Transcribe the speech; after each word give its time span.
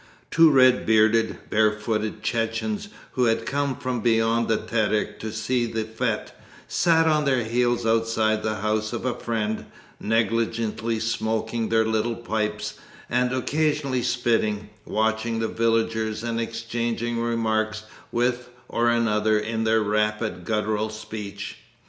Two 0.31 0.49
red 0.49 0.83
bearded, 0.87 1.37
barefooted 1.51 2.23
Chechens, 2.23 2.87
who 3.11 3.25
had 3.25 3.45
come 3.45 3.75
from 3.75 4.01
beyond 4.01 4.47
the 4.47 4.57
Terek 4.57 5.19
to 5.19 5.31
see 5.31 5.67
the 5.67 5.83
fete, 5.83 6.31
sat 6.67 7.05
on 7.05 7.25
their 7.25 7.43
heels 7.43 7.85
outside 7.85 8.41
the 8.41 8.61
house 8.61 8.93
of 8.93 9.05
a 9.05 9.13
friend, 9.13 9.67
negligently 9.99 10.99
smoking 10.99 11.69
their 11.69 11.85
little 11.85 12.15
pipes 12.15 12.79
and 13.11 13.31
occasionally 13.31 14.01
spitting, 14.01 14.71
watching 14.85 15.37
the 15.37 15.47
villagers 15.47 16.23
and 16.23 16.41
exchanging 16.41 17.19
remarks 17.19 17.83
with 18.11 18.49
one 18.69 18.87
another 18.87 19.37
in 19.37 19.65
their 19.65 19.83
rapid 19.83 20.45
guttural 20.45 20.89
speech. 20.89 21.59